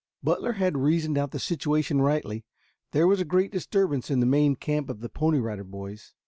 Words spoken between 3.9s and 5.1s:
in the main camp of the